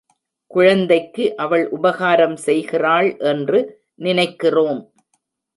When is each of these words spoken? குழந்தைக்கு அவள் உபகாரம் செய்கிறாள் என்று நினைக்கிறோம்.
குழந்தைக்கு 0.51 1.35
அவள் 1.35 1.65
உபகாரம் 1.69 2.35
செய்கிறாள் 2.35 3.17
என்று 3.23 3.59
நினைக்கிறோம். 3.95 4.81